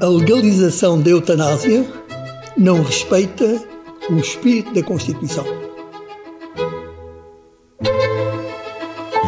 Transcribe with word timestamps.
A 0.00 0.06
legalização 0.06 1.02
da 1.02 1.10
eutanásia 1.10 1.84
não 2.56 2.84
respeita 2.84 3.44
o 4.08 4.16
espírito 4.16 4.72
da 4.72 4.82
Constituição. 4.84 5.44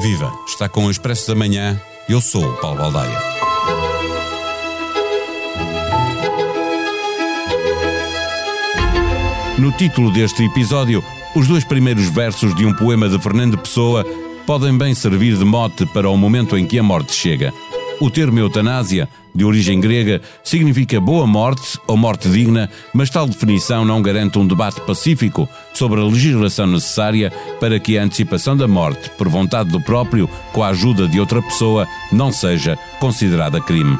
Viva! 0.00 0.32
Está 0.46 0.68
com 0.68 0.86
o 0.86 0.90
Expresso 0.92 1.26
da 1.26 1.34
Manhã. 1.34 1.80
Eu 2.08 2.20
sou 2.20 2.44
o 2.44 2.56
Paulo 2.58 2.78
Baldaia. 2.78 3.18
No 9.58 9.72
título 9.72 10.12
deste 10.12 10.44
episódio, 10.44 11.02
os 11.34 11.48
dois 11.48 11.64
primeiros 11.64 12.08
versos 12.08 12.54
de 12.54 12.64
um 12.64 12.72
poema 12.72 13.08
de 13.08 13.18
Fernando 13.18 13.58
Pessoa 13.58 14.04
podem 14.46 14.78
bem 14.78 14.94
servir 14.94 15.36
de 15.36 15.44
mote 15.44 15.84
para 15.86 16.08
o 16.08 16.16
momento 16.16 16.56
em 16.56 16.64
que 16.64 16.78
a 16.78 16.82
morte 16.82 17.12
chega. 17.12 17.52
O 18.00 18.10
termo 18.10 18.38
eutanásia, 18.38 19.06
de 19.34 19.44
origem 19.44 19.78
grega, 19.78 20.22
significa 20.42 20.98
boa 20.98 21.26
morte 21.26 21.78
ou 21.86 21.98
morte 21.98 22.30
digna, 22.30 22.70
mas 22.94 23.10
tal 23.10 23.26
definição 23.26 23.84
não 23.84 24.00
garante 24.00 24.38
um 24.38 24.46
debate 24.46 24.80
pacífico 24.80 25.46
sobre 25.74 26.00
a 26.00 26.04
legislação 26.04 26.66
necessária 26.66 27.30
para 27.60 27.78
que 27.78 27.98
a 27.98 28.02
antecipação 28.02 28.56
da 28.56 28.66
morte, 28.66 29.10
por 29.18 29.28
vontade 29.28 29.68
do 29.68 29.80
próprio, 29.82 30.28
com 30.52 30.62
a 30.62 30.68
ajuda 30.68 31.06
de 31.06 31.20
outra 31.20 31.42
pessoa, 31.42 31.86
não 32.10 32.32
seja 32.32 32.78
considerada 32.98 33.60
crime 33.60 33.98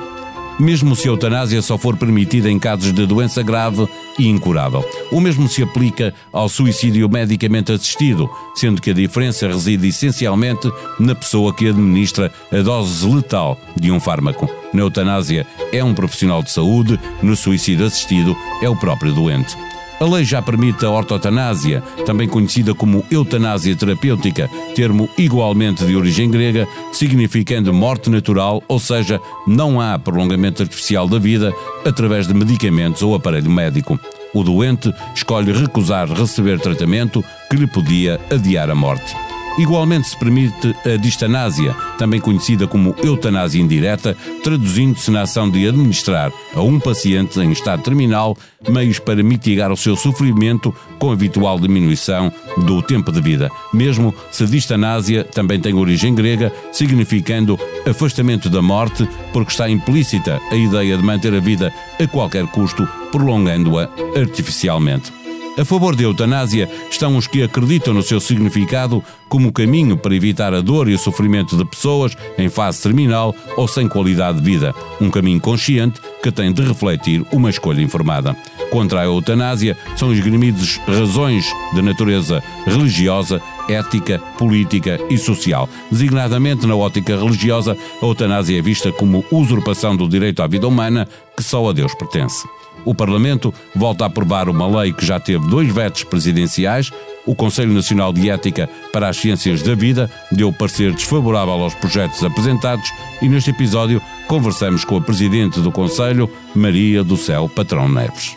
mesmo 0.60 0.95
se 0.95 1.09
a 1.09 1.10
eutanásia 1.10 1.62
só 1.62 1.78
for 1.78 1.96
permitida 1.96 2.50
em 2.50 2.59
casos 2.59 2.92
de 2.92 3.06
doença 3.06 3.42
grave 3.42 3.88
e 4.18 4.28
incurável. 4.28 4.84
O 5.10 5.20
mesmo 5.20 5.48
se 5.48 5.62
aplica 5.62 6.14
ao 6.32 6.48
suicídio 6.48 7.09
medicamente 7.09 7.73
assistido, 7.73 8.28
sendo 8.55 8.80
que 8.80 8.91
a 8.91 8.95
diferença 8.95 9.48
reside 9.48 9.88
essencialmente 9.88 10.70
na 10.98 11.15
pessoa 11.15 11.54
que 11.54 11.68
administra 11.68 12.32
a 12.52 12.62
dose 12.62 13.06
letal 13.06 13.59
de 13.77 13.91
um 13.91 13.98
fármaco. 13.98 14.48
Na 14.73 14.82
eutanásia 14.82 15.46
é 15.73 15.82
um 15.82 15.95
profissional 15.95 16.42
de 16.42 16.51
saúde, 16.51 16.98
no 17.23 17.34
suicídio 17.34 17.87
assistido 17.87 18.37
é 18.63 18.68
o 18.68 18.76
próprio 18.76 19.13
doente. 19.13 19.57
A 20.01 20.04
lei 20.06 20.24
já 20.24 20.40
permite 20.40 20.82
a 20.87 20.90
ortotanásia, 20.90 21.82
também 22.06 22.26
conhecida 22.26 22.74
como 22.74 23.04
eutanásia 23.10 23.76
terapêutica, 23.76 24.48
termo 24.74 25.07
igualmente 25.18 25.84
de 25.84 25.95
origem 25.95 26.30
grega, 26.30 26.66
significando 26.90 27.70
morte 27.70 28.09
natural, 28.09 28.62
ou 28.66 28.79
seja, 28.79 29.20
não 29.46 29.79
há 29.79 29.98
prolongamento 29.98 30.62
artificial 30.62 31.07
da 31.07 31.18
vida 31.18 31.52
através 31.84 32.26
de 32.26 32.32
medicamentos 32.32 33.02
ou 33.02 33.15
aparelho 33.15 33.51
médico. 33.51 34.01
O 34.32 34.42
doente 34.42 34.90
escolhe 35.15 35.52
recusar 35.52 36.10
receber 36.10 36.59
tratamento 36.59 37.23
que 37.51 37.57
lhe 37.57 37.66
podia 37.66 38.18
adiar 38.30 38.70
a 38.70 38.74
morte. 38.74 39.29
Igualmente 39.59 40.09
se 40.09 40.16
permite 40.16 40.74
a 40.84 40.96
distanásia, 40.96 41.74
também 41.98 42.20
conhecida 42.20 42.66
como 42.66 42.95
eutanásia 43.02 43.60
indireta, 43.60 44.16
traduzindo-se 44.42 45.10
na 45.10 45.23
ação 45.23 45.51
de 45.51 45.66
administrar 45.68 46.32
a 46.54 46.62
um 46.62 46.79
paciente 46.79 47.38
em 47.40 47.51
estado 47.51 47.82
terminal 47.82 48.37
meios 48.68 48.98
para 48.98 49.23
mitigar 49.23 49.73
o 49.73 49.76
seu 49.76 49.96
sofrimento 49.96 50.74
com 50.98 51.10
a 51.10 51.15
habitual 51.15 51.59
diminuição 51.59 52.32
do 52.59 52.82
tempo 52.82 53.10
de 53.12 53.20
vida. 53.20 53.51
Mesmo 53.73 54.15
se 54.30 54.46
distanásia 54.46 55.24
também 55.24 55.60
tem 55.60 55.74
origem 55.74 56.14
grega, 56.14 56.52
significando 56.73 57.59
afastamento 57.88 58.48
da 58.48 58.62
morte, 58.62 59.09
porque 59.32 59.51
está 59.51 59.68
implícita 59.68 60.40
a 60.51 60.54
ideia 60.54 60.96
de 60.96 61.02
manter 61.02 61.35
a 61.35 61.40
vida 61.40 61.73
a 61.98 62.07
qualquer 62.07 62.46
custo, 62.46 62.87
prolongando-a 63.10 63.88
artificialmente. 64.19 65.19
A 65.61 65.65
favor 65.65 65.94
da 65.94 66.05
eutanásia 66.05 66.71
estão 66.91 67.19
os 67.19 67.27
que 67.27 67.43
acreditam 67.43 67.93
no 67.93 68.03
seu 68.03 68.19
significado 68.19 69.05
como 69.28 69.53
caminho 69.53 69.94
para 69.94 70.15
evitar 70.15 70.55
a 70.55 70.62
dor 70.62 70.89
e 70.89 70.94
o 70.94 70.99
sofrimento 70.99 71.55
de 71.55 71.66
pessoas 71.66 72.16
em 72.39 72.49
fase 72.49 72.83
terminal 72.83 73.34
ou 73.59 73.69
sem 73.69 73.87
qualidade 73.87 74.41
de 74.41 74.44
vida, 74.44 74.75
um 74.99 75.11
caminho 75.11 75.38
consciente 75.38 76.00
que 76.22 76.33
tem 76.33 76.50
de 76.50 76.62
refletir 76.62 77.27
uma 77.31 77.50
escolha 77.50 77.83
informada. 77.83 78.34
Contra 78.71 79.03
a 79.03 79.05
eutanásia 79.05 79.77
são 79.97 80.11
esgrimidos 80.11 80.78
razões 80.87 81.44
de 81.75 81.83
natureza 81.83 82.43
religiosa, 82.65 83.38
ética, 83.69 84.19
política 84.38 84.99
e 85.10 85.19
social. 85.19 85.69
Designadamente 85.91 86.66
na 86.66 86.75
ótica 86.75 87.19
religiosa, 87.19 87.76
a 88.00 88.06
eutanásia 88.06 88.59
é 88.59 88.62
vista 88.62 88.91
como 88.91 89.26
usurpação 89.31 89.94
do 89.94 90.09
direito 90.09 90.43
à 90.43 90.47
vida 90.47 90.66
humana 90.66 91.06
que 91.37 91.43
só 91.43 91.69
a 91.69 91.72
Deus 91.75 91.94
pertence. 91.94 92.49
O 92.84 92.94
Parlamento 92.94 93.52
volta 93.74 94.04
a 94.04 94.06
aprovar 94.06 94.48
uma 94.48 94.66
lei 94.80 94.92
que 94.92 95.04
já 95.04 95.20
teve 95.20 95.46
dois 95.48 95.72
vetos 95.72 96.04
presidenciais. 96.04 96.91
O 97.26 97.34
Conselho 97.34 97.72
Nacional 97.72 98.12
de 98.12 98.30
Ética 98.30 98.68
para 98.92 99.08
as 99.08 99.16
Ciências 99.16 99.62
da 99.62 99.74
Vida 99.74 100.10
deu 100.32 100.52
parecer 100.52 100.92
desfavorável 100.92 101.54
aos 101.54 101.74
projetos 101.74 102.24
apresentados 102.24 102.90
e 103.20 103.28
neste 103.28 103.50
episódio 103.50 104.00
conversamos 104.26 104.84
com 104.84 104.96
a 104.96 105.00
Presidente 105.00 105.60
do 105.60 105.70
Conselho, 105.70 106.30
Maria 106.54 107.04
do 107.04 107.16
Céu 107.16 107.48
Patrão 107.48 107.88
Neves. 107.88 108.36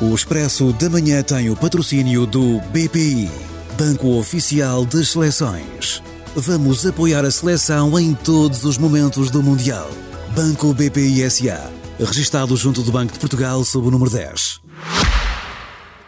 O 0.00 0.14
Expresso 0.14 0.72
da 0.72 0.88
Manhã 0.88 1.22
tem 1.22 1.50
o 1.50 1.56
patrocínio 1.56 2.24
do 2.24 2.58
BPI, 2.72 3.30
Banco 3.76 4.18
Oficial 4.18 4.86
das 4.86 5.10
Seleções. 5.10 6.02
Vamos 6.34 6.86
apoiar 6.86 7.24
a 7.24 7.30
seleção 7.30 7.98
em 7.98 8.14
todos 8.14 8.64
os 8.64 8.78
momentos 8.78 9.30
do 9.30 9.42
Mundial. 9.42 9.90
Banco 10.34 10.72
BPI 10.72 11.28
SA, 11.28 11.72
registado 11.98 12.56
junto 12.56 12.82
do 12.82 12.92
Banco 12.92 13.12
de 13.12 13.18
Portugal 13.18 13.64
sob 13.64 13.88
o 13.88 13.90
número 13.90 14.10
10. 14.10 14.60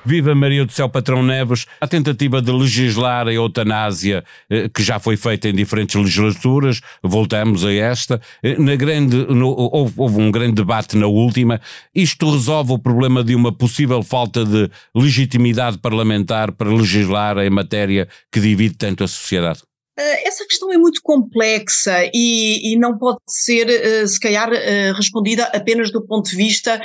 Viva 0.05 0.33
Maria 0.33 0.65
do 0.65 0.73
Céu 0.73 0.89
Patrão 0.89 1.25
Neves, 1.25 1.67
a 1.81 1.89
tentativa 1.89 2.41
de 2.41 2.53
legislar 2.53 3.27
a 3.27 3.33
eutanásia 3.33 4.25
eh, 4.49 4.69
que 4.69 4.83
já 4.83 5.01
foi 5.01 5.17
feita 5.17 5.49
em 5.49 5.55
diferentes 5.55 5.97
legislaturas, 5.97 6.81
voltamos 7.03 7.65
a 7.65 7.73
esta, 7.73 8.21
eh, 8.43 8.57
na 8.59 8.77
grande, 8.77 9.17
no, 9.17 9.49
houve, 9.49 9.95
houve 9.97 10.21
um 10.21 10.31
grande 10.31 10.55
debate 10.55 10.97
na 10.97 11.07
última, 11.07 11.61
isto 11.93 12.31
resolve 12.31 12.73
o 12.73 12.79
problema 12.79 13.25
de 13.25 13.35
uma 13.35 13.53
possível 13.53 14.03
falta 14.05 14.45
de 14.45 14.71
legitimidade 14.95 15.79
parlamentar 15.79 16.53
para 16.53 16.71
legislar 16.71 17.39
em 17.39 17.51
matéria 17.51 18.09
que 18.31 18.41
divide 18.41 18.77
tanto 18.77 19.03
a 19.03 19.09
sociedade? 19.09 19.63
Eh, 19.97 20.29
essa 20.29 20.47
questão 20.47 20.73
é 20.73 20.79
muito 20.79 21.03
complexa 21.03 21.93
e, 22.15 22.73
e 22.73 22.77
não 22.79 22.97
pode 22.97 23.19
ser, 23.29 23.67
uh, 23.69 24.09
se 24.09 24.19
calhar, 24.19 24.51
uh, 24.51 24.95
respondida 24.97 25.45
apenas 25.45 25.93
do 25.93 26.03
ponto 26.07 26.31
de 26.31 26.37
vista 26.37 26.81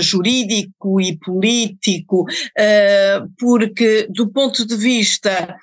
jurídico 0.00 1.00
e 1.00 1.18
político, 1.18 2.24
porque 3.38 4.06
do 4.10 4.30
ponto 4.30 4.66
de 4.66 4.76
vista 4.76 5.56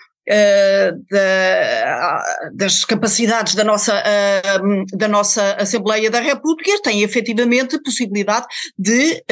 da, 1.12 2.24
das 2.54 2.86
capacidades 2.86 3.56
da 3.56 3.64
nossa, 3.64 4.02
da 4.94 5.08
nossa 5.08 5.56
Assembleia 5.56 6.10
da 6.10 6.20
República 6.20 6.82
tem 6.82 7.02
efetivamente 7.02 7.82
possibilidade 7.82 8.46
de, 8.78 9.24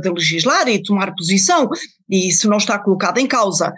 de 0.00 0.10
legislar 0.10 0.68
e 0.68 0.82
tomar 0.82 1.14
posição 1.14 1.68
e 2.10 2.28
isso 2.28 2.48
não 2.48 2.58
está 2.58 2.78
colocado 2.78 3.18
em 3.18 3.26
causa. 3.26 3.72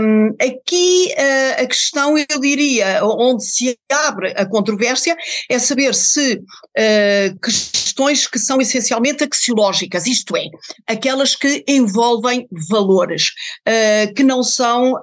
Um, 0.00 0.28
aqui 0.40 1.12
uh, 1.12 1.62
a 1.62 1.66
questão, 1.66 2.16
eu 2.16 2.40
diria, 2.40 3.04
onde 3.04 3.44
se 3.44 3.76
abre 3.90 4.32
a 4.36 4.46
controvérsia 4.46 5.16
é 5.50 5.58
saber 5.58 5.94
se 5.94 6.36
uh, 6.36 7.38
questões 7.42 8.26
que 8.26 8.38
são 8.38 8.60
essencialmente 8.60 9.24
axiológicas, 9.24 10.06
isto 10.06 10.36
é, 10.36 10.44
aquelas 10.86 11.34
que 11.34 11.64
envolvem 11.68 12.48
valores, 12.70 13.32
uh, 13.68 14.14
que 14.14 14.22
não 14.22 14.42
são. 14.42 14.94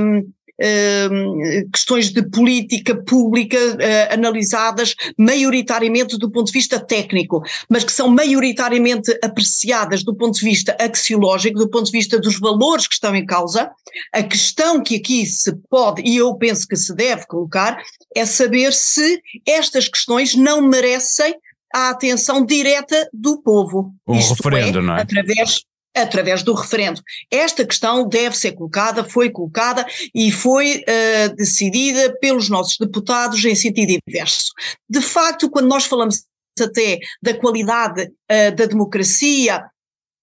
Um, 0.00 0.37
Ehm, 0.60 1.70
questões 1.72 2.10
de 2.10 2.20
política 2.28 2.96
pública 2.96 3.56
uh, 3.56 4.12
analisadas 4.12 4.96
maioritariamente 5.16 6.18
do 6.18 6.28
ponto 6.28 6.46
de 6.46 6.52
vista 6.52 6.80
técnico, 6.80 7.42
mas 7.68 7.84
que 7.84 7.92
são 7.92 8.08
maioritariamente 8.08 9.16
apreciadas 9.22 10.02
do 10.02 10.16
ponto 10.16 10.36
de 10.36 10.44
vista 10.44 10.76
axiológico, 10.80 11.60
do 11.60 11.70
ponto 11.70 11.86
de 11.86 11.92
vista 11.92 12.18
dos 12.18 12.40
valores 12.40 12.88
que 12.88 12.94
estão 12.94 13.14
em 13.14 13.24
causa. 13.24 13.70
A 14.12 14.22
questão 14.24 14.82
que 14.82 14.96
aqui 14.96 15.24
se 15.26 15.54
pode, 15.70 16.02
e 16.02 16.16
eu 16.16 16.34
penso 16.34 16.66
que 16.66 16.76
se 16.76 16.92
deve 16.92 17.24
colocar, 17.26 17.80
é 18.12 18.26
saber 18.26 18.72
se 18.72 19.22
estas 19.46 19.88
questões 19.88 20.34
não 20.34 20.60
merecem 20.60 21.36
a 21.72 21.90
atenção 21.90 22.44
direta 22.44 23.08
do 23.12 23.40
povo. 23.42 23.92
Um 24.08 24.16
Isto 24.16 24.34
referendo, 24.34 24.80
é, 24.80 24.82
não 24.82 24.96
é? 24.96 25.02
Através 25.02 25.62
através 26.02 26.42
do 26.42 26.54
referendo. 26.54 27.02
Esta 27.30 27.64
questão 27.64 28.08
deve 28.08 28.36
ser 28.36 28.52
colocada, 28.52 29.04
foi 29.04 29.30
colocada 29.30 29.86
e 30.14 30.30
foi 30.30 30.82
uh, 30.82 31.36
decidida 31.36 32.16
pelos 32.20 32.48
nossos 32.48 32.76
deputados 32.78 33.44
em 33.44 33.54
sentido 33.54 33.98
inverso. 34.08 34.52
De 34.88 35.00
facto, 35.00 35.50
quando 35.50 35.68
nós 35.68 35.84
falamos 35.84 36.24
até 36.60 36.98
da 37.22 37.34
qualidade 37.34 38.04
uh, 38.04 38.54
da 38.54 38.66
democracia, 38.66 39.64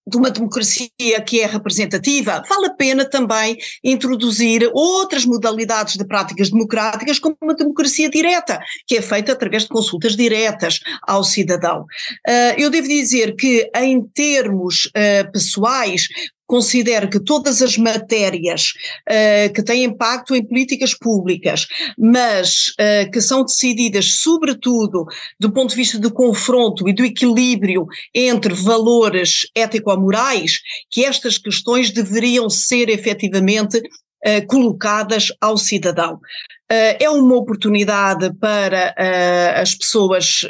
de 0.07 0.17
uma 0.17 0.29
democracia 0.29 0.89
que 1.25 1.41
é 1.41 1.45
representativa, 1.45 2.43
vale 2.47 2.67
a 2.67 2.73
pena 2.73 3.05
também 3.05 3.57
introduzir 3.83 4.69
outras 4.73 5.25
modalidades 5.25 5.95
de 5.95 6.05
práticas 6.05 6.49
democráticas, 6.49 7.19
como 7.19 7.35
uma 7.41 7.55
democracia 7.55 8.09
direta, 8.09 8.59
que 8.85 8.97
é 8.97 9.01
feita 9.01 9.31
através 9.31 9.63
de 9.63 9.69
consultas 9.69 10.15
diretas 10.15 10.79
ao 11.01 11.23
cidadão. 11.23 11.81
Uh, 12.27 12.55
eu 12.57 12.69
devo 12.69 12.87
dizer 12.87 13.35
que, 13.35 13.69
em 13.75 14.01
termos 14.01 14.85
uh, 14.87 15.31
pessoais, 15.31 16.07
considero 16.47 17.09
que 17.09 17.19
todas 17.19 17.62
as 17.62 17.77
matérias 17.77 18.74
uh, 19.09 19.53
que 19.53 19.63
têm 19.63 19.83
impacto 19.83 20.36
em 20.36 20.45
políticas 20.45 20.94
públicas, 20.94 21.68
mas 21.97 22.69
uh, 22.80 23.09
que 23.12 23.21
são 23.21 23.44
decididas, 23.44 24.12
sobretudo, 24.13 25.06
do 25.39 25.51
ponto 25.51 25.71
de 25.71 25.75
vista 25.75 26.00
do 26.00 26.12
confronto 26.12 26.88
e 26.88 26.94
do 26.94 27.03
equilíbrio 27.03 27.88
entre 28.13 28.53
valores 28.53 29.47
ético-morais, 29.56 30.59
que 30.89 31.03
estas 31.03 31.38
questões 31.38 31.92
deveriam 31.92 32.50
ser 32.50 32.89
efetivamente 32.89 33.77
uh, 33.77 34.48
colocadas 34.48 35.31
ao 35.41 35.57
cidadão. 35.57 36.19
É 36.68 37.07
uma 37.07 37.36
oportunidade 37.36 38.33
para 38.39 38.95
as 39.56 39.75
pessoas 39.75 40.41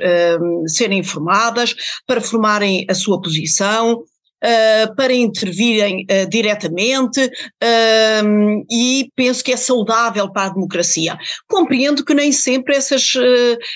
serem 0.65 0.99
informadas, 0.99 1.75
para 2.07 2.21
formarem 2.21 2.85
a 2.89 2.93
sua 2.93 3.19
posição, 3.19 4.05
uh, 4.45 4.95
para 4.95 5.13
intervirem 5.13 6.05
uh, 6.05 6.29
diretamente 6.29 7.19
uh, 7.25 8.65
e 8.71 9.09
penso 9.15 9.43
que 9.43 9.51
é 9.51 9.57
saudável 9.57 10.31
para 10.31 10.47
a 10.47 10.53
democracia. 10.53 11.17
Compreendo 11.47 12.05
que 12.05 12.13
nem 12.13 12.31
sempre 12.31 12.75
essas, 12.75 13.13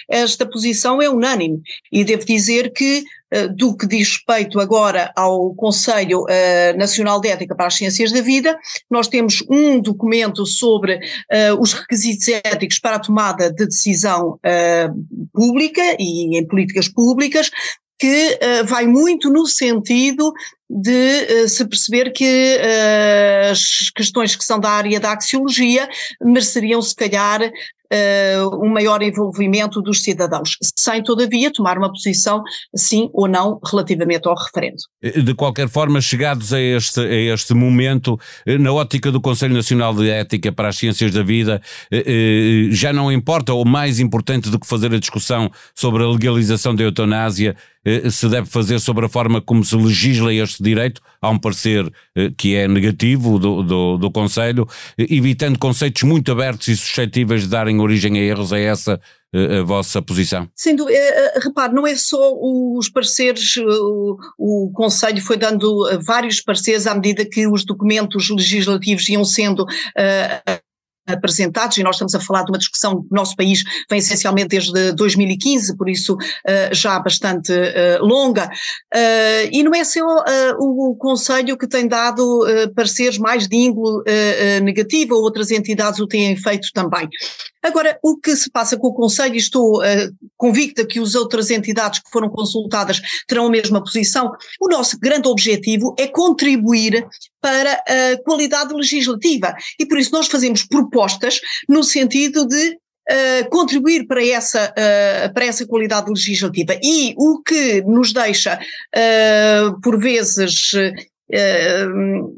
esta 0.10 0.46
posição 0.46 1.02
é 1.02 1.10
unânime 1.10 1.62
e 1.92 2.04
devo 2.04 2.26
dizer 2.26 2.72
que 2.72 3.04
do 3.56 3.78
que 3.78 3.86
diz 3.86 4.10
respeito 4.10 4.60
agora 4.60 5.12
ao 5.16 5.54
Conselho 5.54 6.22
uh, 6.24 6.78
Nacional 6.78 7.22
de 7.22 7.30
Ética 7.30 7.56
para 7.56 7.68
as 7.68 7.76
Ciências 7.76 8.12
da 8.12 8.22
Vida, 8.22 8.58
nós 8.90 9.08
temos 9.08 9.44
um 9.50 9.80
documento 9.80 10.46
sobre 10.46 10.96
uh, 10.96 11.60
os 11.60 11.74
requisitos 11.74 12.28
éticos 12.28 12.80
para 12.80 12.96
a 12.96 13.00
tomada 13.00 13.52
de 13.52 13.66
decisão 13.66 14.40
uh, 14.40 15.30
pública 15.34 15.82
e 16.00 16.38
em 16.38 16.48
políticas 16.48 16.88
públicas, 16.88 17.52
que 18.02 18.40
vai 18.66 18.88
muito 18.88 19.30
no 19.30 19.46
sentido 19.46 20.32
de 20.70 21.44
uh, 21.44 21.50
se 21.50 21.66
perceber 21.66 22.12
que 22.12 22.58
uh, 22.58 23.52
as 23.52 23.90
questões 23.90 24.36
que 24.36 24.46
são 24.46 24.60
da 24.60 24.70
área 24.70 25.00
da 25.00 25.14
axiologia 25.14 25.90
mereceriam, 26.22 26.80
se 26.82 26.96
calhar, 26.96 27.42
uh, 27.42 28.64
um 28.64 28.70
maior 28.70 29.02
envolvimento 29.02 29.82
dos 29.82 30.04
cidadãos, 30.04 30.58
sem, 30.78 31.02
todavia, 31.02 31.52
tomar 31.52 31.78
uma 31.78 31.90
posição 31.90 32.44
sim 32.76 33.10
ou 33.14 33.28
não 33.28 33.60
relativamente 33.66 34.28
ao 34.28 34.36
referendo. 34.36 34.78
De 35.02 35.34
qualquer 35.34 35.68
forma, 35.68 36.00
chegados 36.02 36.54
a 36.54 36.62
este, 36.62 37.00
a 37.00 37.34
este 37.34 37.56
momento, 37.56 38.20
na 38.46 38.72
ótica 38.72 39.12
do 39.12 39.20
Conselho 39.20 39.56
Nacional 39.56 39.94
de 39.96 40.08
Ética 40.10 40.52
para 40.52 40.70
as 40.70 40.78
Ciências 40.78 41.12
da 41.12 41.24
Vida, 41.24 41.62
já 42.70 42.94
não 42.94 43.12
importa, 43.12 43.54
ou 43.54 43.66
mais 43.66 44.00
importante 44.00 44.50
do 44.50 44.60
que 44.60 44.68
fazer 44.68 44.94
a 44.94 45.00
discussão 45.00 45.50
sobre 45.74 46.04
a 46.04 46.08
legalização 46.08 46.76
da 46.76 46.84
eutanásia, 46.84 47.56
se 48.12 48.28
deve 48.28 48.48
fazer 48.48 48.80
sobre 48.80 49.06
a 49.06 49.10
forma 49.10 49.42
como 49.42 49.64
se 49.64 49.76
legisla 49.76 50.34
este 50.34 50.59
direito, 50.64 51.02
há 51.22 51.30
um 51.30 51.40
parecer 51.40 51.92
eh, 52.16 52.32
que 52.38 52.56
é 52.56 52.68
negativo 52.68 53.40
do, 53.40 53.64
do, 53.64 53.98
do 53.98 54.12
Conselho, 54.12 54.68
evitando 54.98 55.58
conceitos 55.58 56.04
muito 56.04 56.32
abertos 56.32 56.68
e 56.68 56.78
suscetíveis 56.78 57.44
de 57.44 57.50
darem 57.50 57.80
origem 57.80 58.18
a 58.18 58.22
erros, 58.22 58.52
é 58.52 58.64
essa 58.64 59.00
eh, 59.34 59.60
a 59.60 59.64
vossa 59.64 60.02
posição? 60.02 60.50
Sem 60.56 60.76
dúvida, 60.76 60.98
eh, 60.98 61.40
repare, 61.44 61.74
não 61.74 61.86
é 61.86 61.96
só 61.96 62.34
os 62.34 62.90
pareceres, 62.90 63.58
o, 63.58 64.18
o 64.38 64.72
Conselho 64.74 65.22
foi 65.22 65.38
dando 65.38 65.88
vários 66.06 66.42
pareceres 66.42 66.88
à 66.88 66.96
medida 66.96 67.26
que 67.26 67.48
os 67.48 67.66
documentos 67.66 68.30
legislativos 68.30 69.08
iam 69.10 69.24
sendo 69.24 69.64
uh, 69.64 70.69
apresentados, 71.12 71.78
e 71.78 71.84
nós 71.84 71.96
estamos 71.96 72.16
a 72.16 72.20
falar 72.20 72.44
de 72.44 72.52
uma 72.52 72.58
discussão 72.58 73.02
que 73.02 73.08
o 73.12 73.16
nosso 73.16 73.36
país 73.36 73.64
vem 73.90 74.00
essencialmente 74.00 74.50
desde 74.50 74.92
2015, 74.94 75.78
por 75.78 75.90
isso 75.90 76.14
uh, 76.16 76.74
já 76.74 77.00
bastante 77.00 77.52
uh, 77.52 78.06
longa, 78.06 78.46
uh, 78.46 79.50
e 79.52 79.64
não 79.64 79.74
é 79.74 79.84
só 79.84 80.00
o 80.60 80.96
Conselho 80.96 81.58
que 81.58 81.68
tem 81.68 81.88
dado 81.88 82.46
pareceres 82.76 83.18
mais 83.18 83.48
de 83.48 83.56
índole 83.56 84.04
negativa, 84.62 85.16
outras 85.16 85.52
entidades 85.52 86.00
o 86.00 86.08
têm 86.08 86.36
feito 86.36 86.70
também. 86.74 87.10
Agora, 87.62 88.00
o 88.02 88.18
que 88.18 88.36
se 88.36 88.50
passa 88.50 88.78
com 88.78 88.88
o 88.88 88.94
Conselho, 88.94 89.36
e 89.36 89.38
estou 89.38 89.80
uh, 89.80 90.16
convicta 90.38 90.86
que 90.86 91.00
as 91.00 91.14
outras 91.16 91.50
entidades 91.52 92.00
que 92.00 92.10
foram 92.10 92.30
consultadas 92.30 93.02
terão 93.28 93.48
a 93.48 93.50
mesma 93.50 93.84
posição, 93.84 94.32
o 94.62 94.70
nosso 94.70 94.98
grande 94.98 95.28
objetivo 95.28 95.94
é 95.98 96.08
contribuir 96.08 97.06
para 97.42 97.74
a 97.74 98.24
qualidade 98.24 98.74
legislativa. 98.74 99.54
E 99.80 99.86
por 99.86 99.98
isso 99.98 100.12
nós 100.12 100.28
fazemos 100.28 100.64
propostas 100.64 101.40
no 101.68 101.84
sentido 101.84 102.48
de 102.48 102.78
Uh, 103.12 103.50
contribuir 103.50 104.06
para 104.06 104.24
essa, 104.24 104.72
uh, 104.72 105.34
para 105.34 105.46
essa 105.46 105.66
qualidade 105.66 106.12
legislativa. 106.12 106.80
E 106.84 107.16
o 107.18 107.42
que 107.42 107.82
nos 107.82 108.14
deixa, 108.14 108.60
uh, 108.96 109.82
por 109.82 110.00
vezes, 110.00 110.74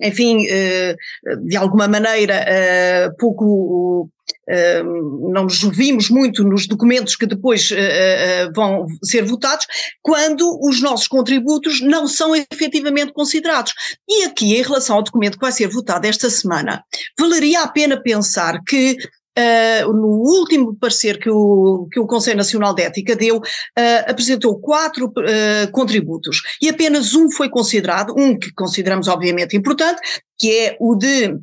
enfim, 0.01 0.45
de 1.43 1.57
alguma 1.57 1.87
maneira, 1.87 3.13
pouco 3.17 4.09
não 5.31 5.43
nos 5.43 5.63
ouvimos 5.63 6.09
muito 6.09 6.43
nos 6.43 6.67
documentos 6.67 7.15
que 7.15 7.25
depois 7.25 7.69
vão 8.53 8.85
ser 9.03 9.23
votados, 9.23 9.65
quando 10.01 10.59
os 10.61 10.81
nossos 10.81 11.07
contributos 11.07 11.79
não 11.81 12.07
são 12.07 12.35
efetivamente 12.35 13.13
considerados. 13.13 13.73
E 14.09 14.23
aqui, 14.25 14.55
em 14.57 14.61
relação 14.61 14.97
ao 14.97 15.03
documento 15.03 15.35
que 15.35 15.45
vai 15.45 15.51
ser 15.51 15.67
votado 15.67 16.05
esta 16.05 16.29
semana, 16.29 16.83
valeria 17.17 17.61
a 17.61 17.67
pena 17.67 18.01
pensar 18.01 18.59
que 18.67 18.97
Uh, 19.41 19.93
no 19.93 20.07
último 20.07 20.75
parecer 20.75 21.19
que 21.19 21.29
o, 21.29 21.87
que 21.91 21.99
o 21.99 22.05
Conselho 22.05 22.37
Nacional 22.37 22.73
de 22.73 22.83
Ética 22.83 23.15
deu, 23.15 23.37
uh, 23.37 23.41
apresentou 24.07 24.59
quatro 24.59 25.07
uh, 25.07 25.71
contributos. 25.71 26.41
E 26.61 26.69
apenas 26.69 27.13
um 27.13 27.29
foi 27.31 27.49
considerado, 27.49 28.13
um 28.17 28.37
que 28.37 28.51
consideramos 28.53 29.07
obviamente 29.07 29.55
importante, 29.55 30.01
que 30.37 30.51
é 30.51 30.77
o 30.79 30.95
de 30.95 31.39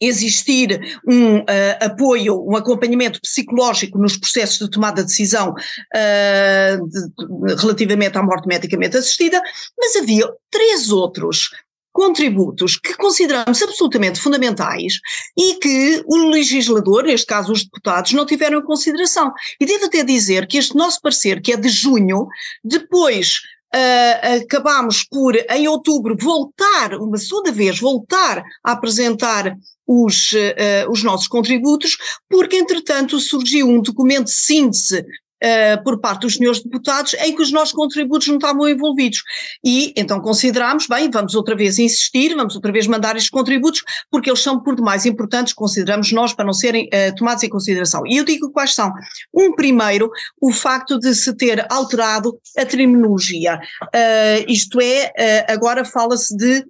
existir 0.00 0.98
um 1.06 1.40
uh, 1.40 1.44
apoio, 1.80 2.42
um 2.48 2.56
acompanhamento 2.56 3.20
psicológico 3.20 3.98
nos 3.98 4.16
processos 4.16 4.58
de 4.58 4.70
tomada 4.70 5.02
de 5.02 5.08
decisão 5.08 5.50
uh, 5.50 6.88
de, 6.88 7.08
de, 7.08 7.60
relativamente 7.60 8.16
à 8.16 8.22
morte 8.22 8.48
medicamente 8.48 8.96
assistida, 8.96 9.40
mas 9.78 9.96
havia 9.96 10.26
três 10.50 10.90
outros 10.90 11.50
contributos 11.92 12.76
que 12.76 12.94
consideramos 12.94 13.62
absolutamente 13.62 14.20
fundamentais 14.20 14.94
e 15.36 15.54
que 15.54 16.02
o 16.06 16.28
legislador, 16.28 17.04
neste 17.04 17.26
caso 17.26 17.52
os 17.52 17.64
deputados, 17.64 18.12
não 18.12 18.26
tiveram 18.26 18.60
em 18.60 18.64
consideração. 18.64 19.32
E 19.60 19.66
devo 19.66 19.86
até 19.86 20.04
dizer 20.04 20.46
que 20.46 20.58
este 20.58 20.76
nosso 20.76 21.00
parecer, 21.00 21.40
que 21.40 21.52
é 21.52 21.56
de 21.56 21.68
junho, 21.68 22.26
depois 22.64 23.40
Uh, 23.72 24.42
acabámos 24.42 25.04
por, 25.04 25.36
em 25.48 25.68
outubro, 25.68 26.16
voltar, 26.20 26.92
uma 26.94 27.16
segunda 27.16 27.52
vez, 27.52 27.78
voltar 27.78 28.42
a 28.64 28.72
apresentar 28.72 29.56
os, 29.86 30.32
uh, 30.32 30.90
os 30.90 31.04
nossos 31.04 31.28
contributos, 31.28 31.96
porque 32.28 32.56
entretanto 32.56 33.20
surgiu 33.20 33.68
um 33.68 33.80
documento 33.80 34.24
de 34.24 34.32
síntese 34.32 35.06
Uh, 35.42 35.82
por 35.82 35.98
parte 35.98 36.22
dos 36.22 36.34
senhores 36.34 36.62
deputados 36.62 37.14
em 37.14 37.34
que 37.34 37.40
os 37.40 37.50
nossos 37.50 37.72
contributos 37.72 38.28
não 38.28 38.36
estavam 38.36 38.68
envolvidos. 38.68 39.22
E 39.64 39.92
então 39.96 40.20
considerámos, 40.20 40.86
bem, 40.86 41.10
vamos 41.10 41.34
outra 41.34 41.56
vez 41.56 41.78
insistir, 41.78 42.34
vamos 42.34 42.54
outra 42.54 42.70
vez 42.70 42.86
mandar 42.86 43.16
estes 43.16 43.30
contributos, 43.30 43.82
porque 44.10 44.28
eles 44.28 44.42
são 44.42 44.60
por 44.60 44.76
demais 44.76 45.06
importantes, 45.06 45.54
consideramos 45.54 46.12
nós, 46.12 46.34
para 46.34 46.44
não 46.44 46.52
serem 46.52 46.88
uh, 46.88 47.14
tomados 47.16 47.42
em 47.42 47.48
consideração. 47.48 48.06
E 48.06 48.18
eu 48.18 48.24
digo 48.24 48.50
quais 48.50 48.74
são. 48.74 48.92
Um 49.32 49.54
primeiro, 49.54 50.10
o 50.38 50.52
facto 50.52 50.98
de 50.98 51.14
se 51.14 51.34
ter 51.34 51.66
alterado 51.72 52.38
a 52.58 52.66
terminologia. 52.66 53.58
Uh, 53.84 54.44
isto 54.46 54.78
é, 54.80 55.46
agora 55.48 55.84
fala-se 55.84 56.36
de 56.36 56.64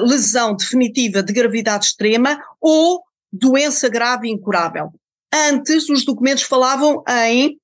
lesão 0.00 0.56
definitiva 0.56 1.22
de 1.22 1.32
gravidade 1.32 1.86
extrema 1.86 2.36
ou 2.60 3.00
doença 3.32 3.88
grave 3.88 4.28
incurável. 4.28 4.90
Antes, 5.32 5.88
os 5.88 6.04
documentos 6.04 6.42
falavam 6.42 7.02
em 7.28 7.56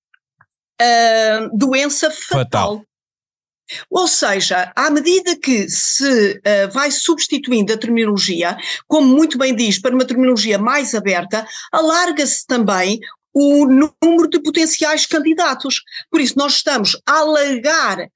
uh, 0.82 1.56
doença 1.56 2.10
fatal. 2.10 2.38
fatal. 2.38 2.86
Ou 3.90 4.06
seja, 4.06 4.72
à 4.76 4.90
medida 4.90 5.36
que 5.36 5.68
se 5.68 6.32
uh, 6.32 6.70
vai 6.72 6.90
substituindo 6.90 7.72
a 7.72 7.78
terminologia, 7.78 8.56
como 8.86 9.06
muito 9.06 9.38
bem 9.38 9.54
diz, 9.54 9.78
para 9.78 9.94
uma 9.94 10.04
terminologia 10.04 10.58
mais 10.58 10.94
aberta, 10.94 11.46
alarga-se 11.70 12.46
também 12.46 13.00
o 13.32 13.66
número 13.66 14.28
de 14.28 14.40
potenciais 14.42 15.06
candidatos. 15.06 15.82
Por 16.10 16.20
isso, 16.20 16.36
nós 16.36 16.54
estamos 16.54 17.00
a 17.06 17.18
alargar 17.18 18.08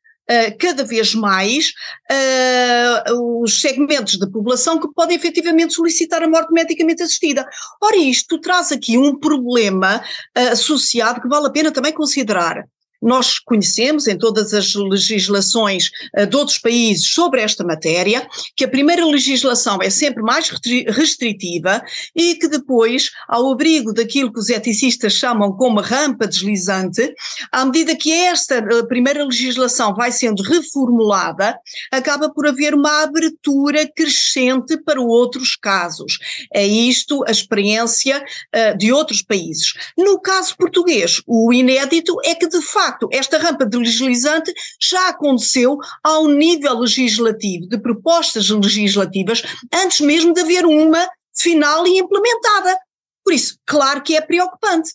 cada 0.59 0.85
vez 0.85 1.14
mais 1.14 1.73
uh, 2.11 3.42
os 3.42 3.61
segmentos 3.61 4.18
da 4.18 4.26
população 4.26 4.80
que 4.80 4.92
podem 4.92 5.16
efetivamente 5.16 5.75
solicitar 5.75 6.23
a 6.23 6.28
morte 6.28 6.52
medicamente 6.52 7.02
assistida. 7.02 7.47
Ora, 7.80 7.97
isto 7.97 8.40
traz 8.40 8.73
aqui 8.73 8.99
um 8.99 9.18
problema 9.18 9.99
uh, 10.37 10.52
associado 10.52 11.21
que 11.21 11.28
vale 11.28 11.47
a 11.47 11.50
pena 11.50 11.71
também 11.71 11.92
considerar. 11.92 12.66
Nós 13.00 13.38
conhecemos 13.38 14.06
em 14.06 14.16
todas 14.16 14.52
as 14.54 14.74
legislações 14.74 15.90
uh, 16.18 16.26
de 16.26 16.36
outros 16.36 16.58
países 16.58 17.06
sobre 17.06 17.40
esta 17.40 17.64
matéria, 17.64 18.26
que 18.54 18.64
a 18.64 18.68
primeira 18.68 19.04
legislação 19.04 19.78
é 19.82 19.90
sempre 19.90 20.22
mais 20.22 20.50
restritiva 20.88 21.82
e 22.14 22.34
que 22.36 22.48
depois, 22.48 23.10
ao 23.28 23.52
abrigo 23.52 23.92
daquilo 23.92 24.32
que 24.32 24.38
os 24.38 24.48
eticistas 24.48 25.12
chamam 25.12 25.52
como 25.52 25.80
rampa 25.80 26.26
deslizante, 26.26 27.14
à 27.52 27.64
medida 27.64 27.96
que 27.96 28.12
esta 28.12 28.58
uh, 28.58 28.86
primeira 28.86 29.24
legislação 29.24 29.94
vai 29.94 30.12
sendo 30.12 30.42
reformulada, 30.42 31.58
acaba 31.92 32.30
por 32.30 32.46
haver 32.46 32.74
uma 32.74 33.02
abertura 33.02 33.86
crescente 33.94 34.76
para 34.78 35.00
outros 35.00 35.56
casos. 35.56 36.18
É 36.52 36.66
isto 36.66 37.24
a 37.26 37.30
experiência 37.30 38.18
uh, 38.22 38.76
de 38.76 38.92
outros 38.92 39.22
países. 39.22 39.72
No 39.96 40.20
caso 40.20 40.56
português, 40.56 41.20
o 41.26 41.52
inédito 41.52 42.16
é 42.24 42.34
que, 42.34 42.48
de 42.48 42.60
facto, 42.62 42.86
esta 43.12 43.38
rampa 43.38 43.64
deslizante 43.66 44.52
já 44.81 45.09
aconteceu 45.09 45.78
ao 46.02 46.28
nível 46.28 46.81
legislativo, 46.81 47.69
de 47.69 47.78
propostas 47.78 48.49
legislativas, 48.50 49.43
antes 49.73 50.00
mesmo 50.00 50.33
de 50.33 50.40
haver 50.40 50.64
uma 50.66 51.09
final 51.35 51.87
e 51.87 51.99
implementada. 51.99 52.76
Por 53.25 53.33
isso, 53.33 53.59
claro 53.66 54.02
que 54.02 54.16
é 54.16 54.21
preocupante. 54.21 54.93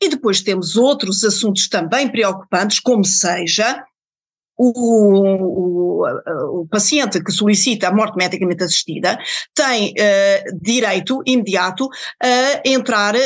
E 0.00 0.08
depois 0.08 0.40
temos 0.40 0.76
outros 0.76 1.22
assuntos 1.22 1.68
também 1.68 2.10
preocupantes, 2.10 2.80
como 2.80 3.04
seja 3.04 3.84
o, 4.70 6.04
o, 6.04 6.60
o, 6.60 6.66
paciente 6.68 7.22
que 7.22 7.32
solicita 7.32 7.88
a 7.88 7.92
morte 7.92 8.16
medicamente 8.16 8.62
assistida 8.62 9.18
tem 9.54 9.90
uh, 9.90 10.58
direito 10.60 11.22
imediato 11.26 11.88
a 12.22 12.60
entrar 12.64 13.14
uh, 13.16 13.18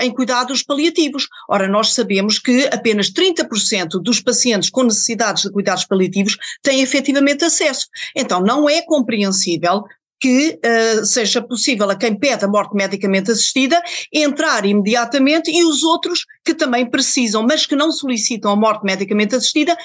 em 0.00 0.10
cuidados 0.10 0.62
paliativos. 0.62 1.28
Ora, 1.48 1.68
nós 1.68 1.92
sabemos 1.92 2.38
que 2.38 2.66
apenas 2.72 3.10
30% 3.12 4.00
dos 4.02 4.20
pacientes 4.20 4.70
com 4.70 4.84
necessidades 4.84 5.42
de 5.42 5.52
cuidados 5.52 5.84
paliativos 5.84 6.36
têm 6.62 6.80
efetivamente 6.80 7.44
acesso. 7.44 7.86
Então, 8.16 8.40
não 8.40 8.68
é 8.68 8.80
compreensível 8.82 9.84
que 10.20 10.58
uh, 10.64 11.04
seja 11.04 11.40
possível 11.40 11.88
a 11.90 11.96
quem 11.96 12.18
pede 12.18 12.44
a 12.44 12.48
morte 12.48 12.74
medicamente 12.74 13.30
assistida 13.30 13.80
entrar 14.12 14.64
imediatamente 14.64 15.50
e 15.50 15.64
os 15.64 15.82
outros 15.82 16.24
que 16.44 16.54
também 16.54 16.88
precisam, 16.88 17.42
mas 17.42 17.66
que 17.66 17.76
não 17.76 17.92
solicitam 17.92 18.50
a 18.50 18.56
morte 18.56 18.84
medicamente 18.84 19.34
assistida, 19.34 19.76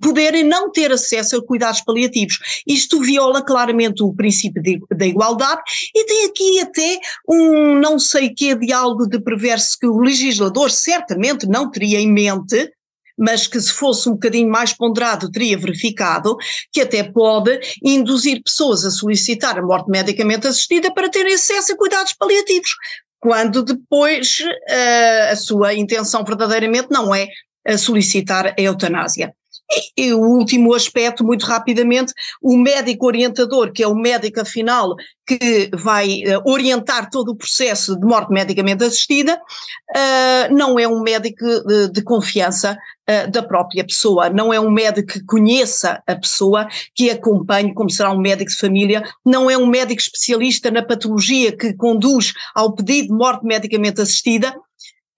poderem 0.00 0.44
não 0.44 0.70
ter 0.70 0.92
acesso 0.92 1.36
a 1.36 1.44
cuidados 1.44 1.80
paliativos. 1.80 2.38
Isto 2.66 3.00
viola 3.00 3.42
claramente 3.42 4.02
o 4.02 4.14
princípio 4.14 4.62
da 4.90 5.06
igualdade 5.06 5.60
e 5.94 6.04
tem 6.06 6.24
aqui 6.26 6.60
até 6.60 6.98
um 7.28 7.78
não 7.78 7.98
sei 7.98 8.30
que 8.30 8.54
de 8.54 8.72
algo 8.72 9.06
de 9.08 9.20
perverso 9.20 9.78
que 9.78 9.86
o 9.86 9.98
legislador 9.98 10.70
certamente 10.70 11.46
não 11.46 11.70
teria 11.70 12.00
em 12.00 12.10
mente, 12.10 12.70
mas 13.18 13.46
que 13.46 13.60
se 13.60 13.72
fosse 13.72 14.08
um 14.08 14.12
bocadinho 14.12 14.48
mais 14.48 14.72
ponderado 14.72 15.30
teria 15.30 15.58
verificado 15.58 16.36
que 16.72 16.80
até 16.80 17.02
pode 17.02 17.60
induzir 17.82 18.42
pessoas 18.42 18.84
a 18.84 18.90
solicitar 18.90 19.58
a 19.58 19.62
morte 19.62 19.90
medicamente 19.90 20.46
assistida 20.46 20.92
para 20.92 21.10
terem 21.10 21.34
acesso 21.34 21.72
a 21.72 21.76
cuidados 21.76 22.12
paliativos, 22.12 22.70
quando 23.20 23.62
depois 23.62 24.40
uh, 24.40 25.32
a 25.32 25.36
sua 25.36 25.74
intenção 25.74 26.24
verdadeiramente 26.24 26.88
não 26.90 27.14
é 27.14 27.28
solicitar 27.78 28.48
a 28.48 28.60
eutanásia. 28.60 29.34
E, 29.96 30.12
o 30.12 30.20
último 30.20 30.74
aspecto, 30.74 31.24
muito 31.24 31.46
rapidamente, 31.46 32.12
o 32.42 32.56
médico 32.56 33.06
orientador, 33.06 33.72
que 33.72 33.82
é 33.82 33.88
o 33.88 33.94
médico 33.94 34.40
afinal 34.40 34.94
que 35.26 35.70
vai 35.74 36.22
uh, 36.24 36.42
orientar 36.44 37.08
todo 37.08 37.30
o 37.30 37.36
processo 37.36 37.98
de 37.98 38.06
morte 38.06 38.30
medicamente 38.30 38.84
assistida, 38.84 39.36
uh, 39.36 40.54
não 40.54 40.78
é 40.78 40.86
um 40.86 41.00
médico 41.00 41.46
de, 41.90 42.02
confiança 42.02 42.76
uh, 43.08 43.30
da 43.30 43.42
própria 43.42 43.84
pessoa, 43.84 44.28
não 44.28 44.52
é 44.52 44.60
um 44.60 44.70
médico 44.70 45.14
que 45.14 45.24
conheça 45.24 46.02
a 46.06 46.14
pessoa, 46.14 46.68
que 46.94 47.10
acompanhe, 47.10 47.72
como 47.72 47.88
será 47.88 48.12
um 48.12 48.20
médico 48.20 48.50
de 48.50 48.58
família, 48.58 49.02
não 49.24 49.50
é 49.50 49.56
um 49.56 49.66
médico 49.66 50.00
especialista 50.00 50.70
na 50.70 50.82
patologia 50.82 51.56
que 51.56 51.72
conduz 51.72 52.34
ao 52.54 52.74
pedido 52.74 53.08
de 53.08 53.14
morte 53.14 53.46
medicamente 53.46 54.02
assistida, 54.02 54.54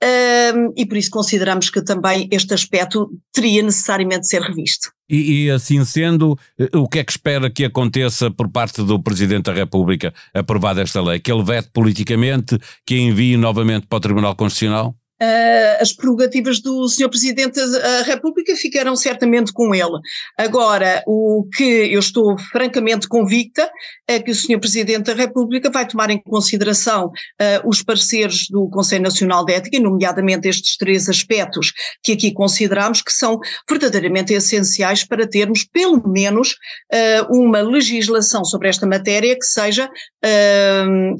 um, 0.02 0.72
e 0.76 0.84
por 0.84 0.96
isso 0.96 1.10
consideramos 1.10 1.70
que 1.70 1.82
também 1.82 2.28
este 2.30 2.52
aspecto 2.52 3.10
teria 3.32 3.62
necessariamente 3.62 4.20
de 4.20 4.28
ser 4.28 4.42
revisto. 4.42 4.90
E, 5.08 5.44
e, 5.44 5.50
assim 5.50 5.84
sendo, 5.84 6.38
eh, 6.58 6.68
o 6.76 6.88
que 6.88 6.98
é 6.98 7.04
que 7.04 7.12
espera 7.12 7.48
que 7.48 7.64
aconteça 7.64 8.30
por 8.30 8.48
parte 8.50 8.82
do 8.82 9.00
Presidente 9.00 9.44
da 9.44 9.52
República 9.52 10.12
aprovada 10.34 10.82
esta 10.82 11.00
lei? 11.00 11.20
Que 11.20 11.32
ele 11.32 11.44
vete 11.44 11.70
politicamente, 11.72 12.58
que 12.84 12.94
a 12.94 12.98
envie 12.98 13.36
novamente 13.36 13.86
para 13.86 13.98
o 13.98 14.00
Tribunal 14.00 14.34
Constitucional? 14.34 14.94
Uh, 15.22 15.80
as 15.80 15.94
prerrogativas 15.94 16.60
do 16.60 16.86
Sr. 16.88 17.08
Presidente 17.08 17.54
da 17.54 18.02
República 18.02 18.54
ficarão 18.54 18.94
certamente 18.94 19.50
com 19.50 19.74
ele. 19.74 19.98
Agora, 20.36 21.02
o 21.06 21.48
que 21.56 21.64
eu 21.64 22.00
estou 22.00 22.36
francamente 22.38 23.08
convicta 23.08 23.70
é 24.06 24.20
que 24.20 24.30
o 24.30 24.34
Sr. 24.34 24.60
Presidente 24.60 25.06
da 25.06 25.14
República 25.14 25.70
vai 25.70 25.86
tomar 25.88 26.10
em 26.10 26.20
consideração 26.20 27.06
uh, 27.06 27.66
os 27.66 27.82
pareceres 27.82 28.48
do 28.50 28.68
Conselho 28.68 29.04
Nacional 29.04 29.42
de 29.46 29.54
Ética, 29.54 29.80
nomeadamente 29.80 30.48
estes 30.48 30.76
três 30.76 31.08
aspectos 31.08 31.72
que 32.02 32.12
aqui 32.12 32.30
consideramos 32.30 33.00
que 33.00 33.12
são 33.12 33.38
verdadeiramente 33.68 34.34
essenciais 34.34 35.02
para 35.02 35.26
termos, 35.26 35.64
pelo 35.64 36.06
menos, 36.06 36.56
uh, 36.92 37.40
uma 37.40 37.62
legislação 37.62 38.44
sobre 38.44 38.68
esta 38.68 38.86
matéria 38.86 39.34
que 39.34 39.46
seja, 39.46 39.90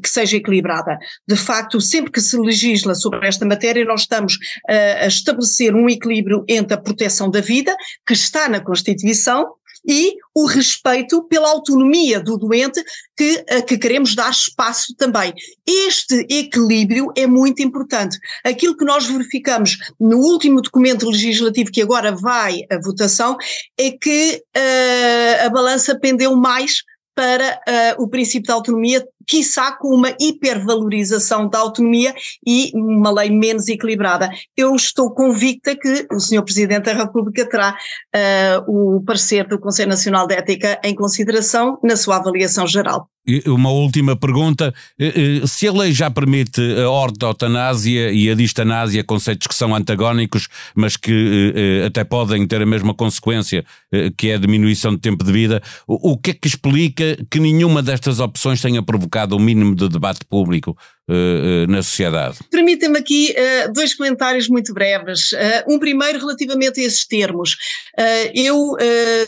que 0.03 0.09
seja 0.09 0.37
equilibrada. 0.37 0.99
De 1.29 1.37
facto, 1.37 1.81
sempre 1.81 2.11
que 2.11 2.21
se 2.21 2.37
legisla 2.37 2.95
sobre 2.95 3.27
esta 3.27 3.47
matéria, 3.47 3.86
nós 3.87 4.03
estamos 4.03 4.35
uh, 4.35 5.05
a 5.05 5.07
estabelecer 5.07 5.75
um 5.75 5.89
equilíbrio 5.89 6.45
entre 6.49 6.75
a 6.75 6.81
proteção 6.81 7.31
da 7.31 7.41
vida, 7.41 7.75
que 8.07 8.13
está 8.13 8.49
na 8.49 8.61
Constituição, 8.61 9.55
e 9.89 10.17
o 10.35 10.47
respeito 10.47 11.23
pela 11.25 11.49
autonomia 11.49 12.21
do 12.21 12.37
doente 12.37 12.83
que, 13.17 13.45
que 13.63 13.79
queremos 13.79 14.15
dar 14.15 14.31
espaço 14.31 14.95
também. 14.97 15.33
Este 15.67 16.27
equilíbrio 16.29 17.13
é 17.17 17.27
muito 17.27 17.63
importante. 17.63 18.19
Aquilo 18.45 18.77
que 18.77 18.85
nós 18.85 19.07
verificamos 19.07 19.79
no 20.01 20.19
último 20.19 20.61
documento 20.61 21.09
legislativo 21.09 21.71
que 21.71 21.83
agora 21.83 22.13
vai 22.13 22.63
à 22.71 22.79
votação 22.83 23.37
é 23.79 23.93
que 23.93 24.43
uh, 24.57 25.47
a 25.47 25.49
balança 25.51 25.99
pendeu 25.99 26.35
mais 26.37 26.83
para 27.15 27.59
uh, 27.99 28.03
o 28.03 28.09
princípio 28.09 28.49
da 28.49 28.55
autonomia, 28.55 29.07
quiçá 29.27 29.73
com 29.73 29.89
uma 29.89 30.15
hipervalorização 30.21 31.49
da 31.49 31.59
autonomia 31.59 32.15
e 32.47 32.71
uma 32.75 33.11
lei 33.11 33.31
menos 33.31 33.69
equilibrada. 33.69 34.31
Eu 34.57 34.75
estou 34.75 35.13
convicta 35.13 35.77
que 35.77 36.07
o 36.13 36.21
Sr. 36.21 36.43
Presidente 36.43 36.85
da 36.85 36.95
República 36.95 37.49
terá 37.49 37.77
uh, 37.77 38.97
o 38.97 39.03
parecer 39.03 39.47
do 39.47 39.59
Conselho 39.59 39.91
Nacional 39.91 40.27
de 40.27 40.35
Ética 40.35 40.81
em 40.85 40.95
consideração 40.95 41.79
na 41.83 41.97
sua 41.97 42.17
avaliação 42.17 42.67
geral. 42.67 43.09
Uma 43.47 43.71
última 43.71 44.15
pergunta. 44.15 44.73
Se 45.47 45.67
a 45.67 45.73
lei 45.73 45.93
já 45.93 46.11
permite 46.11 46.61
a 46.81 46.89
ortotanásia 46.89 48.13
e 48.13 48.31
a 48.31 48.35
distanásia, 48.35 49.03
conceitos 49.03 49.47
que 49.47 49.55
são 49.55 49.75
antagónicos, 49.75 50.49
mas 50.75 50.97
que 50.97 51.53
até 51.85 52.05
podem 52.05 52.47
ter 52.47 52.63
a 52.63 52.67
mesma 52.67 52.95
consequência, 52.95 53.65
que 54.17 54.29
é 54.29 54.35
a 54.35 54.39
diminuição 54.39 54.93
de 54.93 54.99
tempo 54.99 55.25
de 55.25 55.33
vida, 55.33 55.61
o 55.87 56.17
que 56.17 56.31
é 56.31 56.35
que 56.35 56.47
explica 56.47 57.17
que 57.31 57.41
nenhuma 57.41 57.83
destas 57.83 58.21
opções 58.21 58.61
tenha 58.61 58.83
provocado 58.83 59.35
o 59.35 59.39
um 59.39 59.43
mínimo 59.43 59.75
de 59.75 59.89
debate 59.89 60.21
público 60.25 60.77
uh, 61.09 61.71
na 61.71 61.83
sociedade. 61.83 62.39
Permitem-me 62.51 62.99
aqui 62.99 63.35
uh, 63.37 63.73
dois 63.73 63.95
comentários 63.95 64.49
muito 64.49 64.73
breves. 64.73 65.31
um 65.69 65.79
primeiro 65.79 66.19
relativamente 66.19 66.81
a 66.81 66.85
esses 66.85 67.07
termos. 67.07 67.57
eu 68.35 68.77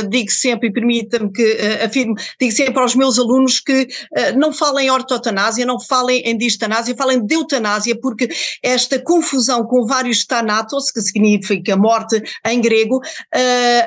digo 0.08 0.30
sempre, 0.30 0.68
e 0.68 0.72
permita-me 0.72 1.32
que 1.32 1.58
afirmo, 1.84 2.14
digo 2.40 2.52
sempre 2.52 2.80
aos 2.80 2.94
meus 2.94 3.18
alunos 3.18 3.60
que 3.60 3.88
não 4.36 4.52
falem 4.52 4.90
ortotanásia, 4.90 5.64
não 5.64 5.80
falem 5.80 6.22
em 6.24 6.36
distanásia, 6.36 6.94
falem 6.96 7.24
de 7.24 7.34
eutanásia, 7.34 7.98
porque 8.00 8.28
esta 8.62 8.98
confusão 8.98 9.64
com 9.64 9.86
vários 9.86 10.24
thanatos, 10.24 10.90
que 10.90 11.00
significa 11.00 11.76
morte 11.76 12.22
em 12.46 12.60
grego, 12.60 13.00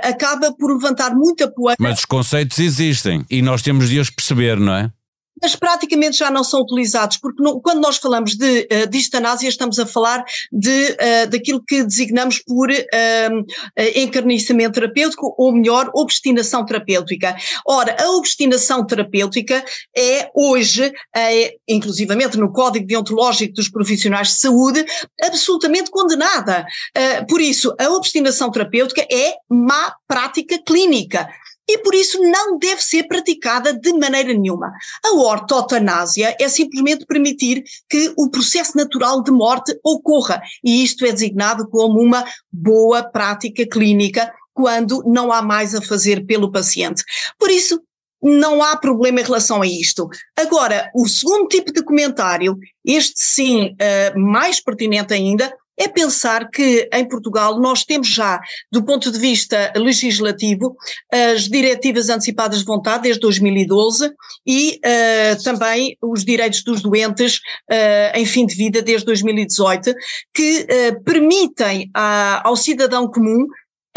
acaba 0.01 0.53
por 0.53 0.73
levantar 0.73 1.13
muita 1.15 1.49
poeira. 1.51 1.77
Mas 1.79 1.99
os 1.99 2.05
conceitos 2.05 2.59
existem 2.59 3.25
e 3.29 3.41
nós 3.41 3.61
temos 3.61 3.89
de 3.89 3.99
os 3.99 4.09
perceber, 4.09 4.59
não 4.59 4.73
é? 4.73 4.91
Mas 5.41 5.55
praticamente 5.55 6.17
já 6.17 6.29
não 6.29 6.43
são 6.43 6.61
utilizados, 6.61 7.17
porque 7.17 7.41
no, 7.41 7.59
quando 7.61 7.81
nós 7.81 7.97
falamos 7.97 8.35
de 8.35 8.67
uh, 8.71 8.87
distanásia 8.89 9.49
estamos 9.49 9.79
a 9.79 9.85
falar 9.85 10.23
de, 10.51 10.91
uh, 10.91 11.29
daquilo 11.29 11.63
que 11.63 11.83
designamos 11.83 12.39
por 12.39 12.69
uh, 12.69 13.95
encarniçamento 13.95 14.73
terapêutico, 14.73 15.33
ou 15.37 15.51
melhor, 15.51 15.89
obstinação 15.93 16.65
terapêutica. 16.65 17.35
Ora, 17.65 17.95
a 17.99 18.11
obstinação 18.11 18.85
terapêutica 18.85 19.63
é 19.95 20.29
hoje, 20.35 20.91
é, 21.15 21.55
inclusivamente 21.67 22.37
no 22.37 22.51
Código 22.51 22.85
Deontológico 22.85 23.53
dos 23.53 23.69
Profissionais 23.69 24.29
de 24.29 24.35
Saúde, 24.35 24.85
absolutamente 25.23 25.89
condenada. 25.89 26.65
por 27.27 27.41
isso, 27.41 27.73
a 27.79 27.89
obstinação 27.89 28.51
terapêutica 28.51 29.05
é 29.11 29.35
má 29.49 29.95
prática 30.07 30.59
clínica. 30.65 31.27
E 31.73 31.77
por 31.79 31.95
isso 31.95 32.21
não 32.21 32.57
deve 32.57 32.83
ser 32.83 33.03
praticada 33.03 33.73
de 33.73 33.93
maneira 33.93 34.33
nenhuma. 34.33 34.71
A 35.05 35.15
ortotanásia 35.15 36.35
é 36.39 36.49
simplesmente 36.49 37.05
permitir 37.05 37.63
que 37.89 38.13
o 38.17 38.29
processo 38.29 38.75
natural 38.75 39.23
de 39.23 39.31
morte 39.31 39.77
ocorra 39.83 40.41
e 40.63 40.83
isto 40.83 41.05
é 41.05 41.11
designado 41.11 41.67
como 41.69 42.01
uma 42.01 42.25
boa 42.51 43.03
prática 43.03 43.65
clínica 43.65 44.33
quando 44.53 45.01
não 45.05 45.31
há 45.31 45.41
mais 45.41 45.73
a 45.73 45.81
fazer 45.81 46.25
pelo 46.25 46.51
paciente. 46.51 47.03
Por 47.39 47.49
isso, 47.49 47.81
não 48.21 48.61
há 48.61 48.75
problema 48.75 49.21
em 49.21 49.23
relação 49.23 49.61
a 49.61 49.67
isto. 49.67 50.07
Agora, 50.37 50.91
o 50.93 51.07
segundo 51.07 51.47
tipo 51.47 51.71
de 51.71 51.83
comentário, 51.83 52.55
este 52.85 53.13
sim, 53.15 53.69
uh, 53.71 54.19
mais 54.19 54.59
pertinente 54.61 55.13
ainda, 55.13 55.51
é 55.81 55.87
pensar 55.87 56.49
que 56.49 56.87
em 56.93 57.07
Portugal 57.07 57.59
nós 57.59 57.83
temos 57.83 58.07
já, 58.07 58.39
do 58.71 58.83
ponto 58.83 59.11
de 59.11 59.17
vista 59.17 59.73
legislativo, 59.75 60.75
as 61.11 61.49
diretivas 61.49 62.09
antecipadas 62.09 62.59
de 62.59 62.65
vontade 62.65 63.03
desde 63.03 63.21
2012 63.21 64.11
e 64.45 64.79
uh, 64.79 65.43
também 65.43 65.97
os 66.01 66.23
direitos 66.23 66.63
dos 66.63 66.81
doentes 66.81 67.37
uh, 67.37 68.15
em 68.15 68.25
fim 68.25 68.45
de 68.45 68.55
vida 68.55 68.81
desde 68.81 69.05
2018, 69.05 69.93
que 70.33 70.61
uh, 70.61 71.03
permitem 71.03 71.89
a, 71.95 72.47
ao 72.47 72.55
cidadão 72.55 73.09
comum 73.09 73.47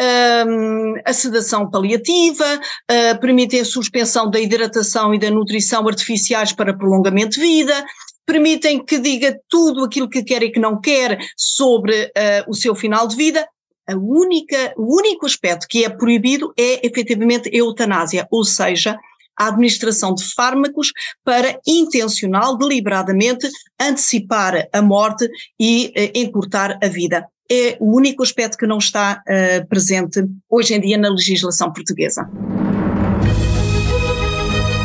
um, 0.01 0.95
a 1.05 1.13
sedação 1.13 1.71
paliativa, 1.71 2.45
uh, 2.57 3.21
permitem 3.21 3.61
a 3.61 3.65
suspensão 3.65 4.29
da 4.29 4.41
hidratação 4.41 5.15
e 5.15 5.19
da 5.19 5.31
nutrição 5.31 5.87
artificiais 5.87 6.53
para 6.53 6.77
prolongamento 6.77 7.39
de 7.39 7.41
vida, 7.41 7.85
permitem 8.27 8.85
que 8.85 8.99
diga 8.99 9.39
tudo 9.49 9.85
aquilo 9.85 10.09
que 10.09 10.23
quer 10.23 10.43
e 10.43 10.51
que 10.51 10.61
não 10.61 10.81
quer 10.81 11.19
sobre 11.37 12.05
uh, 12.05 12.51
o 12.51 12.55
seu 12.55 12.75
final 12.75 13.07
de 13.07 13.17
vida. 13.17 13.47
A 13.87 13.95
única, 13.95 14.73
o 14.77 14.97
único 14.97 15.27
aspecto 15.27 15.67
que 15.69 15.85
é 15.85 15.91
proibido 15.91 16.53
é 16.59 16.87
efetivamente 16.87 17.49
a 17.49 17.57
eutanásia, 17.57 18.27
ou 18.31 18.45
seja, 18.45 18.99
a 19.37 19.49
administração 19.49 20.15
de 20.15 20.25
fármacos 20.33 20.93
para 21.25 21.59
intencional, 21.67 22.57
deliberadamente, 22.57 23.49
antecipar 23.81 24.69
a 24.73 24.81
morte 24.81 25.29
e 25.59 25.93
uh, 25.97 26.19
encurtar 26.19 26.79
a 26.83 26.89
vida. 26.89 27.27
É 27.51 27.77
o 27.79 27.95
único 27.95 28.23
aspecto 28.23 28.57
que 28.57 28.67
não 28.67 28.79
está 28.79 29.23
uh, 29.29 29.69
presente 29.69 30.25
hoje 30.49 30.75
em 30.75 30.81
dia 30.81 30.97
na 30.97 31.11
legislação 31.11 31.71
portuguesa. 31.71 32.27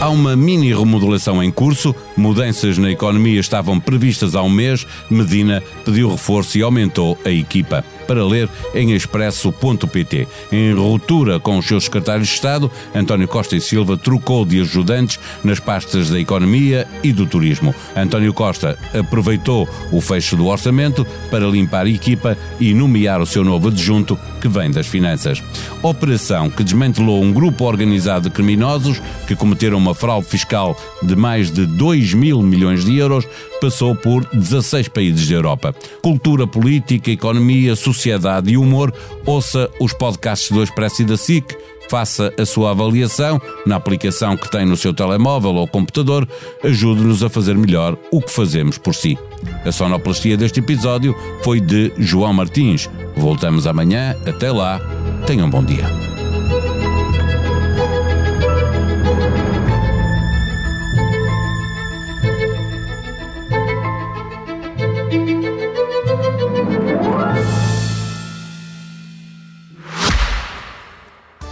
Há 0.01 0.07
uma 0.09 0.33
mini 0.33 0.73
remodelação 0.73 1.43
em 1.43 1.51
curso, 1.51 1.93
mudanças 2.15 2.77
na 2.77 2.89
economia 2.89 3.37
estavam 3.37 3.81
previstas 3.81 4.33
há 4.33 4.41
um 4.41 4.49
mês, 4.49 4.87
Medina 5.09 5.61
pediu 5.83 6.09
reforço 6.09 6.57
e 6.57 6.61
aumentou 6.61 7.17
a 7.25 7.29
equipa 7.29 7.83
para 8.09 8.25
ler 8.25 8.49
em 8.73 8.93
expresso.pt. 8.93 10.27
Em 10.51 10.73
ruptura 10.73 11.39
com 11.39 11.59
os 11.59 11.67
seus 11.67 11.83
secretários 11.83 12.27
de 12.27 12.33
Estado, 12.33 12.71
António 12.95 13.27
Costa 13.27 13.55
e 13.55 13.61
Silva 13.61 13.95
trocou 13.95 14.43
de 14.43 14.59
ajudantes 14.61 15.19
nas 15.43 15.59
pastas 15.59 16.09
da 16.09 16.19
economia 16.19 16.87
e 17.03 17.13
do 17.13 17.27
turismo. 17.27 17.73
António 17.95 18.33
Costa 18.33 18.75
aproveitou 18.97 19.69
o 19.91 20.01
fecho 20.01 20.35
do 20.35 20.47
orçamento 20.47 21.05
para 21.29 21.45
limpar 21.45 21.85
a 21.85 21.89
equipa 21.89 22.35
e 22.59 22.73
nomear 22.73 23.21
o 23.21 23.27
seu 23.27 23.43
novo 23.43 23.67
adjunto, 23.67 24.17
que 24.41 24.47
vem 24.47 24.71
das 24.71 24.87
finanças. 24.87 25.43
Operação 25.83 26.49
que 26.49 26.63
desmantelou 26.63 27.21
um 27.21 27.31
grupo 27.31 27.65
organizado 27.65 28.27
de 28.27 28.33
criminosos 28.33 28.99
que 29.27 29.35
cometeram 29.35 29.77
uma 29.77 29.93
fraude 29.93 30.27
fiscal 30.27 30.75
de 31.03 31.15
mais 31.15 31.51
de 31.51 31.67
2 31.67 32.15
mil 32.15 32.41
milhões 32.41 32.83
de 32.83 32.97
euros 32.97 33.27
passou 33.59 33.95
por 33.95 34.25
16 34.33 34.87
países 34.87 35.27
da 35.27 35.35
Europa. 35.35 35.75
Cultura, 36.01 36.47
política, 36.47 37.11
economia, 37.11 37.75
sociedade 37.75 38.51
e 38.51 38.57
humor, 38.57 38.93
ouça 39.25 39.69
os 39.79 39.93
podcasts 39.93 40.51
do 40.51 40.63
Expresso 40.63 41.01
e 41.01 41.05
da 41.05 41.17
SIC, 41.17 41.55
faça 41.89 42.33
a 42.39 42.45
sua 42.45 42.71
avaliação 42.71 43.41
na 43.65 43.75
aplicação 43.75 44.37
que 44.37 44.49
tem 44.49 44.65
no 44.65 44.77
seu 44.77 44.93
telemóvel 44.93 45.55
ou 45.55 45.67
computador, 45.67 46.27
ajude-nos 46.63 47.23
a 47.23 47.29
fazer 47.29 47.55
melhor 47.55 47.97
o 48.11 48.21
que 48.21 48.31
fazemos 48.31 48.77
por 48.77 48.93
si. 48.93 49.17
A 49.65 49.71
sonoplastia 49.71 50.37
deste 50.37 50.59
episódio 50.59 51.15
foi 51.43 51.59
de 51.59 51.91
João 51.97 52.33
Martins. 52.33 52.89
Voltamos 53.15 53.65
amanhã. 53.65 54.15
Até 54.25 54.51
lá. 54.51 54.79
Tenham 55.25 55.47
um 55.47 55.49
bom 55.49 55.63
dia. 55.63 56.18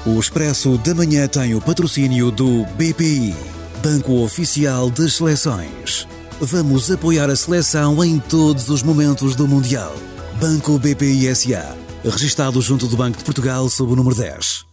O 0.08 0.22
Expresso 0.22 0.78
da 0.78 0.96
Manhã 0.96 1.28
tem 1.28 1.54
o 1.54 1.60
patrocínio 1.60 2.32
do 2.32 2.64
BPI, 2.78 3.36
Banco 3.84 4.24
Oficial 4.24 4.90
das 4.90 5.16
Seleções. 5.16 6.08
Vamos 6.40 6.90
apoiar 6.90 7.30
a 7.30 7.36
seleção 7.36 8.02
em 8.02 8.18
todos 8.18 8.70
os 8.70 8.82
momentos 8.82 9.36
do 9.36 9.46
Mundial. 9.46 9.94
Banco 10.40 10.80
BPI 10.80 11.36
SA, 11.36 11.76
registado 12.06 12.62
junto 12.62 12.88
do 12.88 12.96
Banco 12.96 13.18
de 13.18 13.26
Portugal 13.26 13.70
sob 13.70 13.92
o 13.92 13.96
número 13.98 14.16
10. 14.16 14.66